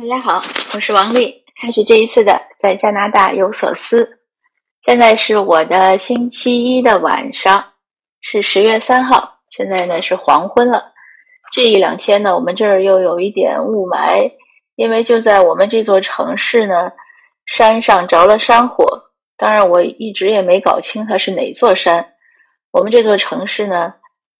[0.00, 0.40] 大家好，
[0.72, 4.20] 我是王丽，开始这一次的在加拿大有所思。
[4.80, 7.62] 现在是我的星期一的晚上，
[8.22, 10.94] 是十月三号，现在呢是黄昏了。
[11.52, 14.32] 这一两天呢，我们这儿又有一点雾霾，
[14.74, 16.92] 因为就在我们这座城市呢，
[17.44, 19.10] 山上着了山火。
[19.36, 22.14] 当然，我一直也没搞清它是哪座山。
[22.70, 23.92] 我们这座城市呢，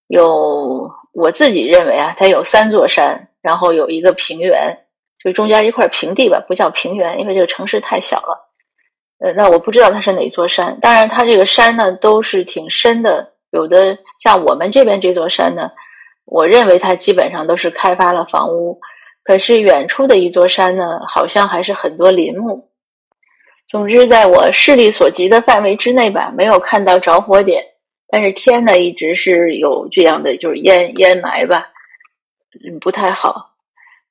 [0.07, 4.87] 有我自己认为啊，它有三座山，然后有一个平原。
[5.23, 8.49] 就中间一块平地吧，不叫平原，因为这个城市太小了。
[9.19, 10.79] 呃，那我不知道它是哪座山。
[10.81, 15.73] 当然，它这个山呢都是挺深的，有的像我们这边这座山呢，
[16.25, 18.81] 我认为它基本上都是开发了房屋。
[19.23, 22.71] 可是远处的一座山呢，好像还是很多林木。
[23.67, 27.63] 总之，在我视力所及的范围之内吧，没有看到着火点。
[28.09, 31.69] 但是天呢，一直是有这样的，就是烟烟霾吧，
[32.67, 33.50] 嗯，不太好。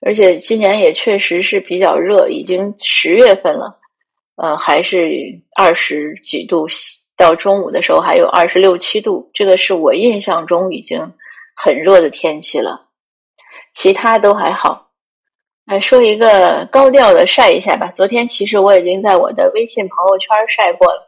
[0.01, 3.79] 而且今年也确实是比较热，已经十月份了，
[4.35, 6.67] 呃，还是二十几度，
[7.17, 11.11] 到中午的时候还有二十六七度，这个是我印象中已经
[11.55, 12.87] 很热的天气了。
[13.73, 14.87] 其他都还好。
[15.65, 17.91] 来说一个高调的晒一下吧。
[17.93, 21.07] 昨天其实我已经在我的微信朋友圈晒过了。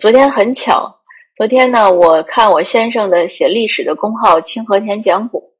[0.00, 1.00] 昨天很巧，
[1.36, 5.51] 昨天呢，我看我先生的写历史的公号“清河田讲古”。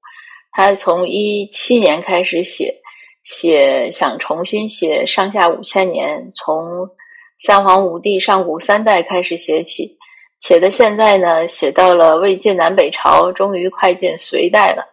[0.55, 2.83] 他从一七年开始写，
[3.25, 6.91] 写想重新写上下五千年，从
[7.39, 9.97] 三皇五帝、上古三代开始写起，
[10.41, 14.85] 写的现在呢，写到了魏晋南北朝，终于快进隋代了。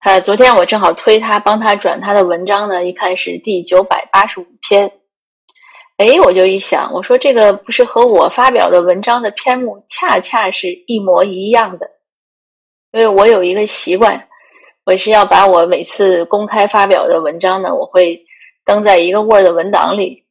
[0.00, 4.90] 他昨天我正好推他，帮他转他的文章呢，一看是第九百八十五篇。
[5.98, 11.88] 哎，我就一想，我说这个不是和我发表的文章的篇目恰恰是一模一样的，
[12.90, 14.26] 因为我有一个习惯。
[14.84, 18.24] 我是要把我每次公开发表的文章呢，我会
[18.64, 20.24] 登在一个 Word 文档里，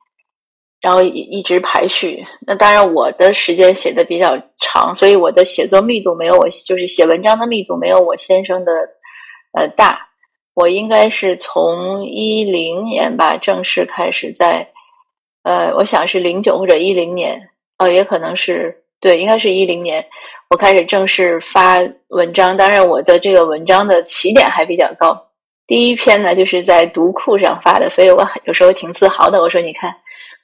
[0.82, 2.26] 然后一一直排序。
[2.46, 8.72] 那当然，我的时间写的比较长，所以我的写作密度没有我就是写文章的密度没有我先生的
[9.54, 10.08] 呃大。
[10.56, 14.72] 我应该是从一零年吧正式开始在
[15.44, 20.06] 呃，我想是零九或者一零年，哦，也可能是对，应该是一零年。
[20.50, 21.78] 我开始正式发
[22.08, 25.28] 文章，当然我的这个文章的起点还比较高。
[25.68, 29.40] 第一篇呢，就是在读库上发的，所以我有时候挺自豪的。
[29.40, 29.96] 我说，你看，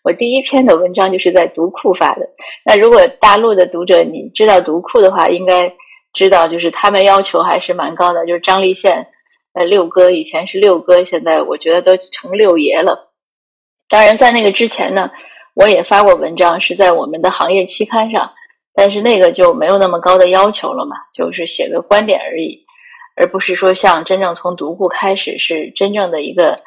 [0.04, 2.30] 我第一篇的文章就是在读库发的。
[2.64, 5.74] 那如果大陆的读者你知道读库的话，应该
[6.14, 8.26] 知道，就是他们要求还是蛮高的。
[8.28, 9.08] 就是张立宪，
[9.54, 13.12] 呃，六哥以前是六哥，现在我觉得都成六爷了。
[13.90, 15.10] 当然，在那个之前呢，
[15.56, 18.32] 我也发过文章，是在我们的行业期刊上。
[18.76, 22.66] 但是那个就没有那么高的要求了嘛，就是写个观点而已，
[23.16, 26.60] 而不是说像真正从读故开始是真正的一个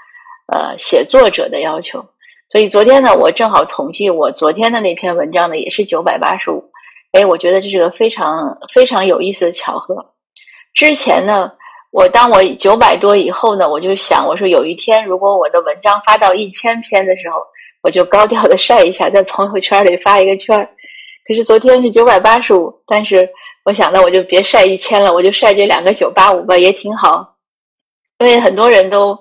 [0.50, 2.06] 呃写作者的要求。
[2.50, 6.70] 所以昨天呢，我正好统计我昨天的那篇文章呢，也是九百八十五。
[7.12, 10.14] 哎，我觉得这是个非常非常有意思的巧合。
[10.72, 11.52] 之前呢，
[11.90, 17.36] 我当我九百多以后呢，我就想，我说有一天如果我的文章发到一千篇的时候，
[17.82, 20.70] 我就高调的晒一下，在朋友圈里发一个圈儿。
[21.28, 23.28] 可是昨天是九百八十五，但是
[23.66, 27.36] 我想呢，我就别晒一千了，我就晒这两个九八五吧，也挺好。
[28.20, 29.18] 因为很多人都，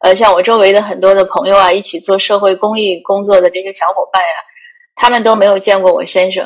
[0.00, 4.28] 呃，像我周围的很多的朋友啊，一起做社会公益工作的这些小伙伴呀，
[4.96, 6.44] 他们都没有见过我先生，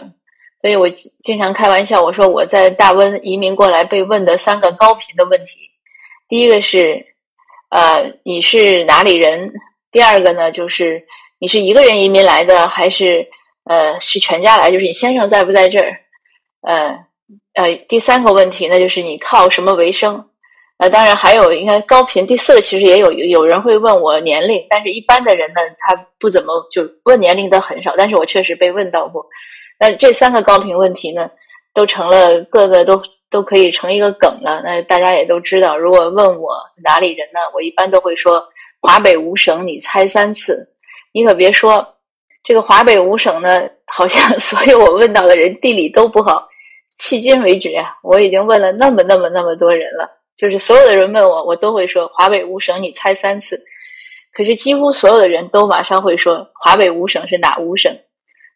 [0.61, 5.71] 所以我经常开玩笑，我说我在大温移民过来被问的三个高频的问题，
[6.29, 7.03] 第一个是，
[7.71, 9.51] 呃，你是哪里人？
[9.91, 11.03] 第二个呢，就是
[11.39, 13.27] 你是一个人移民来的还是？
[13.69, 16.01] 呃，是全家来，就是你先生在不在这儿？
[16.63, 17.05] 呃
[17.53, 20.25] 呃，第三个问题呢，就是你靠什么为生？
[20.79, 22.27] 呃，当然还有应该高频。
[22.27, 27.95] 第四个其实也有有人会问我年龄，但是一般的人呢，他不怎么就问年龄的很少。
[27.99, 29.27] 但是我确实被问到过。
[29.79, 31.31] 那这三个高频问题呢，
[31.75, 34.63] 都成了各个都都可以成一个梗了。
[34.65, 38.49] 那大家也都知道，如果问我哪里人呢，我一般都会说
[38.81, 40.73] 华北五省，你猜三次。
[41.13, 41.97] 你可别说。
[42.49, 46.49] 这个华北五省呢，好像 所有我问到的人地理都不好。
[46.99, 53.63] 迄今为止呀，我已经问了那么那么那么多人了，就是所有的人问我，我都会说华北五省，你猜三次。
[54.33, 57.95] 可是几乎所有的人都马上会说华北五省是哪五省？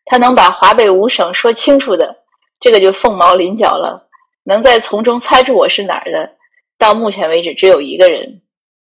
[0.06, 2.16] 他能把华北五省说清楚的，
[2.60, 4.08] 这个就凤毛麟角了。
[4.42, 6.30] 能在从中猜出我是哪儿的，
[6.78, 8.40] 到目前为止只有一个人。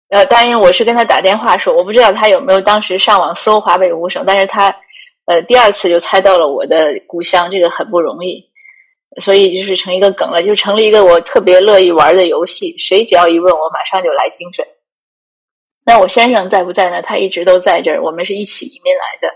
[0.07, 4.73] 呃，当然我是跟他打电话说，我不知道他有没有当时上网搜华北五省，但是他。
[5.25, 8.45] 呃，第二次就猜到了我的故乡，这个很不容易，
[9.19, 12.77] 所以就是成一个梗了，就成了一个我特别乐意玩的游戏。
[12.77, 14.67] 谁只要一问我，马上就来精准。
[15.83, 17.01] 那我先生在不在呢？
[17.01, 19.35] 他一直都在这儿，我们是一起移民来的。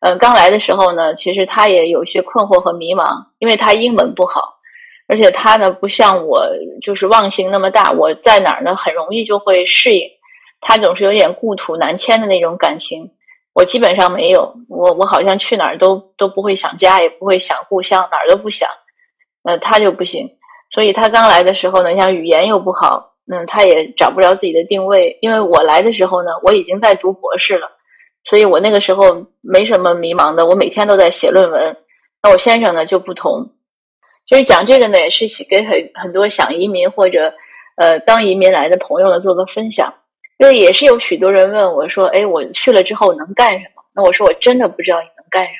[0.00, 4.58] 嗯，刚来的时候呢，其实他也有些困惑和迷茫，因为他英文不好，
[5.06, 6.46] 而且他呢不像我，
[6.80, 7.92] 就是忘性那么大。
[7.92, 10.10] 我在哪儿呢，很容易就会适应。
[10.60, 13.12] 他总是有点故土难迁的那种感情，
[13.54, 14.54] 我基本上没有。
[14.68, 18.68] 我我好像去哪儿都都不会想家，也不会想故乡，哪儿都不想。
[19.44, 20.30] 呃，他就不行。
[20.70, 25.18] 所以他刚来的时候呢，像语言又不好，嗯，他也找不着自己的定位。
[25.20, 27.68] 因为我来的时候呢，我已经在读博士了。
[28.24, 31.76] 所以我那个时候没什么迷茫的，我每天都在写论文。
[32.22, 33.50] 那我先生呢就不同，
[34.26, 37.34] 就是讲这个呢也是给很很多想移民或者
[37.76, 39.92] 呃刚移民来的朋友呢做个分享。
[40.42, 45.56] 对也是有许多人问我说：“哎，我去了之后能干什么？”那我说：“我真的不知道你能干什么，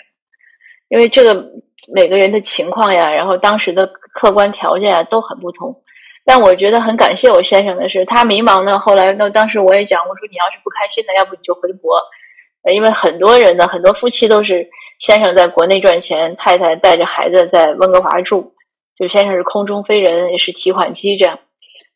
[0.89, 1.53] 因为这个
[1.95, 5.83] 每个人的情况呀，然后当时的客观条件啊都很不同。
[6.25, 8.79] 但我觉得很感谢我先生的是，他迷茫呢。
[8.79, 12.01] 后来那当时我也讲，我说：“你要是不开心的，要不你就回国。”，
[12.73, 14.69] 因为很多人呢，很多夫妻都是
[14.99, 18.55] 先生在国内赚钱，太太带着孩子在温哥华住，
[18.97, 21.39] 就先生是空中飞人，也是提款机这样。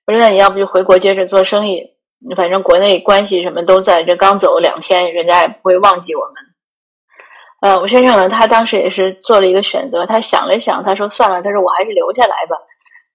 [0.06, 1.95] 我说那你要不就回国接着做生意，
[2.36, 6.34] 反正国内关系什么都在这，刚走两天，人家也不会忘记我们。
[7.60, 12.56] 呃，我先生呢，他当时也是做了一个选择，他想了想，他说算了，他说我还是留下来吧。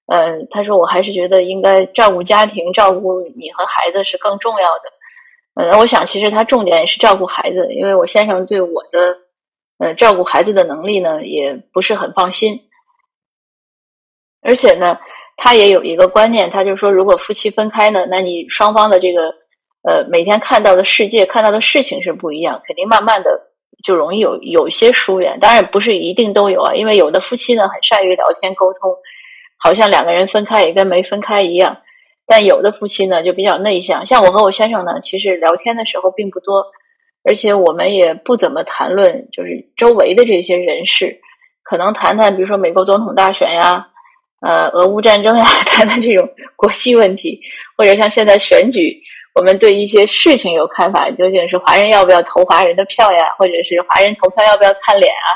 [0.07, 4.91] 嗯，他说我还是觉得应该照顾家庭，照顾你和孩子是更重要的。
[5.53, 9.19] 嗯，我想其实他重点也是照顾孩子，因为我先生对我的，
[9.77, 12.67] 呃，照顾孩子的能力呢，也不是很放心。
[14.41, 14.99] 而且呢，
[15.43, 19.33] 他也有一个观念，他就说，如果夫妻分开呢，那你双方的这个，
[19.81, 23.41] 呃，每天看到的世界、看到的事情是不一样，肯定慢慢的
[23.83, 25.39] 就容易有有些疏远。
[25.41, 28.95] 当然不是一定都有啊，因为有的夫妻呢很善于聊天沟通，
[29.57, 31.75] 好像两个人分开也跟没分开一样。
[32.27, 36.67] 但有的夫妻呢就比较内向，像我和我先生呢，其实聊天的时候并不多，
[37.23, 41.19] 而且我们也不怎么谈论就是周围的这些人事，
[41.63, 43.87] 可能谈谈比如说美国总统大选呀，
[44.41, 47.39] 呃，俄乌战争呀， 谈谈这种国际问题，
[47.77, 49.01] 或者像现在选举，
[49.35, 55.29] 我们对一些事情有看法，究竟是华人要不要投华人的票呀，或者是华人投票要不要看脸啊，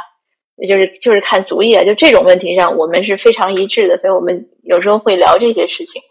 [0.57, 6.01] 也就是就是看族裔啊，就这种问题上我们是非常一致的，所以我们有时候会聊这些事情。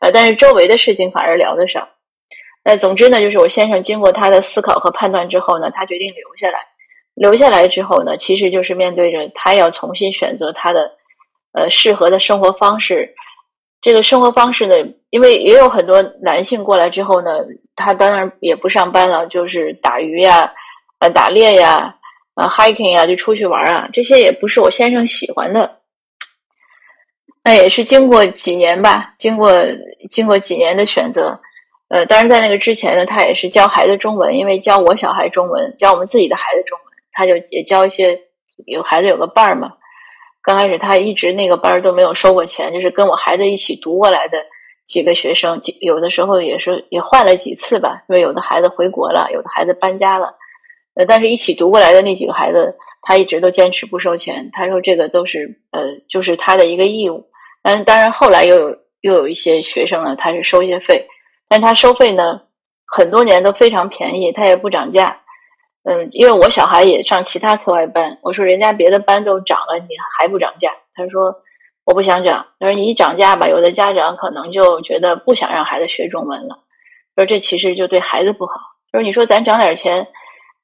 [0.00, 1.88] 呃，但是周围的事情反而聊得少。
[2.62, 6.58] 那总之呢，就是我先生经过他的思考和判断之后呢，他决定留下来。
[7.14, 10.92] 留下来之后呢，其实就是面对着他要重新选择他的
[11.56, 13.14] 呃适合的生活方式。
[13.80, 14.74] 这个生活方式呢，
[15.10, 17.30] 因为也有很多男性过来之后呢，
[17.74, 20.52] 他当然也不上班了，就是打鱼呀、
[20.98, 21.94] 呃打猎呀、
[22.34, 25.78] 呃 hiking 呀，就出去玩啊，这些也不是我先生喜欢的。
[27.44, 29.52] 那也是经过几年吧，经过
[30.10, 31.40] 经过几年的选择，
[31.88, 38.18] 呃，当然在那个之前呢，他也是教孩子中文，因为教我小孩中文，教我们自己的孩子中文，他就也教一些
[38.66, 39.74] 有孩子有个伴儿嘛。
[40.46, 44.46] 刚开始他一直那个班都没有收过钱，就是跟我孩子一起读过来的
[44.84, 50.36] 几个学生，有的时候也是也换了几次吧，因为有的孩子回国了，有的孩子搬家了，
[50.94, 57.26] 呃，但是一起读过来的那几个孩子，他一直都坚持不收钱，他说这个都是呃，就是他的一个义务。
[57.60, 61.08] 但是，当然，后来又有又有一些学生呢，他是收一些费，
[61.48, 62.42] 但他收费呢，
[62.86, 65.22] 很多年都非常便宜，他也不涨价。
[65.88, 70.72] 嗯，因为我小孩也上其他课外班，我说人家别的班都涨了，你还不涨价？
[70.96, 71.36] 他说
[71.84, 72.48] 我不想涨。
[72.58, 76.58] 他说你一涨价吧，有的家长可能就觉得不想让孩子学中文了。
[77.14, 78.54] 说这其实就对孩子不好。
[78.90, 80.08] 说你说咱涨点钱，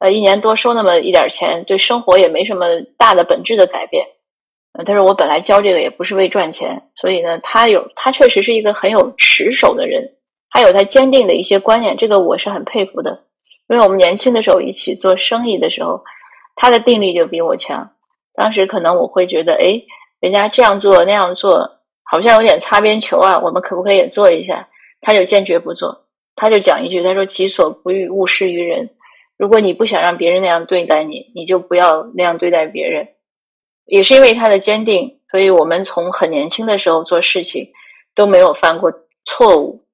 [0.00, 2.66] 呃，一年多收那么一点钱，对生活也没什么
[2.98, 4.08] 大的本质的改变。
[4.72, 10.14] 呃，他说我本来教这个也不是为赚钱，所以呢，他有他确实是一个很有持守的人，
[10.50, 13.22] 还有他坚定的一些观念，这个我是很佩服的。
[13.72, 16.04] 因为我们年轻的时候一起做生意的时候，
[16.54, 17.92] 他的定力就比我强。
[18.34, 19.82] 当时可能我会觉得，哎，
[20.20, 24.68] 人家这样做那样做，好像有点擦边球啊，我们可不可以也做一下？
[25.00, 26.04] 他就坚决不做，
[26.36, 28.90] 他就讲一句，他说：“己所不欲，勿施于人。
[29.38, 33.08] 如果你不想让别人那样对待你，你就不要那样对待别人。”
[33.86, 37.72] 也是因为他的坚定，所以我们从很年轻的时候做事情
[38.14, 38.92] 都没有犯过
[39.24, 39.86] 错误。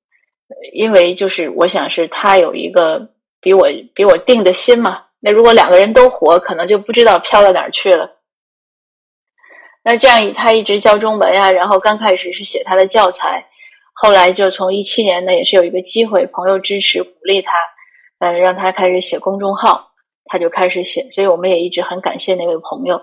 [0.72, 5.04] 因为就是我想是他有一个比我比我定的心嘛。
[5.20, 8.16] 那如果两个人都活，可能就不知道飘到哪儿去了。
[9.82, 13.46] 那这样他一直教中文呀，然后刚开始是写他的教材，
[13.94, 17.52] 后来就从一七年呢，也是有一个机会，朋友支持鼓励他，
[18.18, 19.92] 呃，让他开始写公众号，
[20.26, 21.08] 他就开始写。
[21.10, 23.02] 所以我们也一直很感谢那位朋友。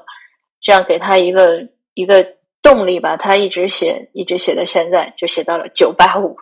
[0.61, 6.37] 这样给他一个一个动力吧，他一直写，一直写到现在，就写到了九八五。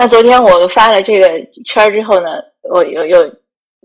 [0.00, 1.28] 那昨天我发了这个
[1.62, 3.34] 圈之后呢，我有有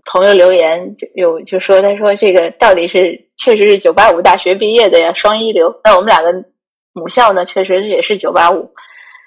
[0.06, 5.78] 朋友留言，就有就说他说这个到底是确实是九八五大学毕业的呀，双一流。
[5.84, 6.32] 那我们两个
[6.94, 8.72] 母校呢，确实也是九八五，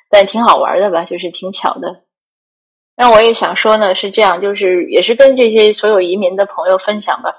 [0.10, 2.01] 但挺好玩的吧，就是挺巧的。
[2.96, 7.36] 那我也想说呢，是这样，就是也是跟这些所有移民的朋友分享吧。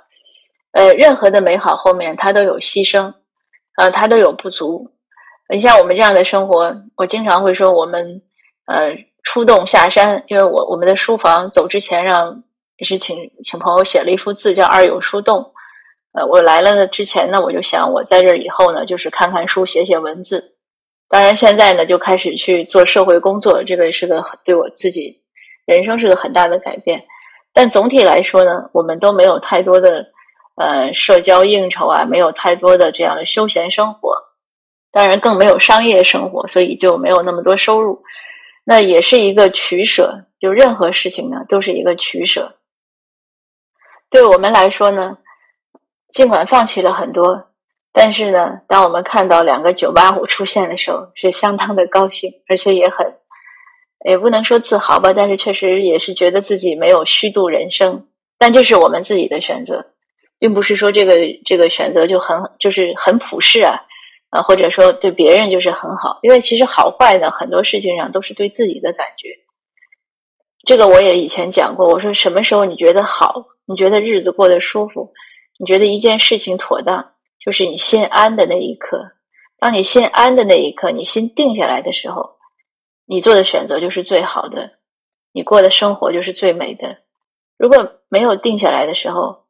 [0.70, 3.14] 呃，任何的美好后面它都有牺牲，
[3.76, 4.92] 呃，它都有不足。
[5.52, 8.22] 你像我们这样的生活，我经常会说我们
[8.66, 12.42] 呃出动下山，因为我我们的书房走之前让
[12.76, 15.52] 也是请请朋友写了一幅字叫“二友书洞”。
[16.12, 20.56] 呃，我来了呢之前呢，我就想我在这以后呢，就是看看书，写写文字。
[21.08, 25.20] 当然现在呢，就开始去做社会工作，这个是个对我自己。
[25.66, 27.04] 人生是个很大的改变，
[27.52, 30.06] 但总体来说呢，我们都没有太多的
[30.56, 34.16] 呃社交应酬啊，没有太多的这样的休闲生活，
[34.90, 38.02] 当然更没有商业生活，所以就没有那么多收入。
[38.70, 42.54] 那也是一个取舍，就任何事情呢都是一个取舍。
[44.08, 45.18] 对我们来说呢，
[46.12, 47.48] 尽管放弃了很多，
[47.92, 53.16] 但是呢，当我们看到两个九八五出现的时候，是相当的高兴，而且也很。
[54.04, 58.06] 也不能说自豪吧，但是确实也是觉得自己没有虚度人生。
[58.38, 59.86] 但这是我们自己的选择，
[60.38, 63.80] 并不是说这个这个选择就很就是很普世啊，
[64.30, 66.18] 啊，或者说对别人就是很好。
[66.22, 69.28] 因为其实好坏呢，很多事情上都是对自己的感觉。
[70.64, 75.12] 这个我也以前讲过，我说什么时候你觉得好，你觉得日子过得舒服，
[75.58, 79.12] 你觉得一件事情妥当，就是你心安的那一刻。
[79.58, 82.38] 当你心安的那一刻，你心定下来的时候。
[83.06, 84.78] 你做的选择就是最好的，
[85.32, 86.98] 你过的生活就是最美的。
[87.58, 89.46] 如果没有定下来的时候，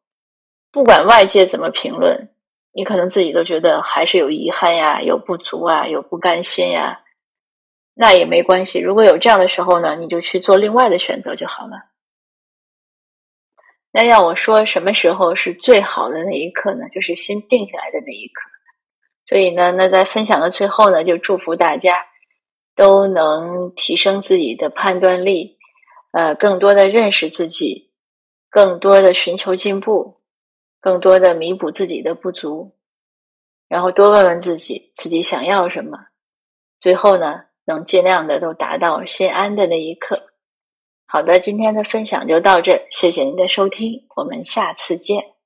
[0.73, 2.31] 不管外界怎么评论，
[2.73, 7.03] 你可能自己都觉得还是有遗憾呀，有不足啊，有不甘心呀。
[7.95, 11.91] 那也没关系，如果有这样的时候呢，你就去做另外的选择就好了。
[13.93, 16.89] 那要我说什么时候是最好的那一刻呢？
[16.91, 18.49] 就是心定下来的那一刻。
[19.27, 22.07] 所以呢，那在分享的最后呢，就祝福大家。
[22.77, 25.59] 都能提升自己的判断力，
[26.13, 27.91] 呃，更多的认识自己，
[28.49, 30.20] 更多的寻求进步，
[30.81, 32.75] 更多的弥补自己的不足，
[33.69, 36.07] 然后多问问自己，自己想要什么，
[36.81, 40.33] 最后呢，能尽量的都达到心安的那一刻。
[41.07, 45.40] 好的，今天的分享就到这儿，谢谢您的收听，我们下次见。